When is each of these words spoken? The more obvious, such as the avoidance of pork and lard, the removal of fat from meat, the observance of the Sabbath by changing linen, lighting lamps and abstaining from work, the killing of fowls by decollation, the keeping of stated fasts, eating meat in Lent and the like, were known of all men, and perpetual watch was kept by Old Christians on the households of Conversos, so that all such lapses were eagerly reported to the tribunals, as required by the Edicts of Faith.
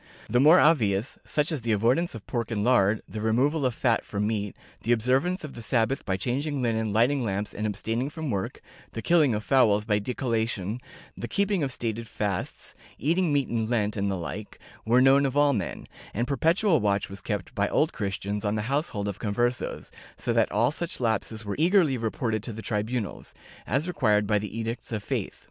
The 0.27 0.39
more 0.39 0.59
obvious, 0.59 1.19
such 1.23 1.51
as 1.51 1.61
the 1.61 1.73
avoidance 1.73 2.15
of 2.15 2.25
pork 2.25 2.49
and 2.49 2.63
lard, 2.63 3.03
the 3.07 3.21
removal 3.21 3.67
of 3.67 3.75
fat 3.75 4.03
from 4.03 4.25
meat, 4.25 4.55
the 4.81 4.91
observance 4.91 5.43
of 5.43 5.53
the 5.53 5.61
Sabbath 5.61 6.03
by 6.07 6.17
changing 6.17 6.59
linen, 6.63 6.91
lighting 6.91 7.23
lamps 7.23 7.53
and 7.53 7.67
abstaining 7.67 8.09
from 8.09 8.31
work, 8.31 8.61
the 8.93 9.03
killing 9.03 9.35
of 9.35 9.43
fowls 9.43 9.85
by 9.85 9.99
decollation, 9.99 10.79
the 11.15 11.27
keeping 11.27 11.61
of 11.61 11.71
stated 11.71 12.07
fasts, 12.07 12.73
eating 12.97 13.31
meat 13.31 13.47
in 13.47 13.67
Lent 13.67 13.95
and 13.95 14.09
the 14.09 14.17
like, 14.17 14.57
were 14.87 15.03
known 15.03 15.23
of 15.23 15.37
all 15.37 15.53
men, 15.53 15.85
and 16.15 16.27
perpetual 16.27 16.79
watch 16.79 17.07
was 17.07 17.21
kept 17.21 17.53
by 17.53 17.69
Old 17.69 17.93
Christians 17.93 18.43
on 18.43 18.55
the 18.55 18.63
households 18.63 19.07
of 19.07 19.19
Conversos, 19.19 19.91
so 20.17 20.33
that 20.33 20.51
all 20.51 20.71
such 20.71 20.99
lapses 20.99 21.45
were 21.45 21.53
eagerly 21.59 21.95
reported 21.95 22.41
to 22.41 22.53
the 22.53 22.63
tribunals, 22.63 23.35
as 23.67 23.87
required 23.87 24.25
by 24.25 24.39
the 24.39 24.57
Edicts 24.57 24.91
of 24.91 25.03
Faith. 25.03 25.39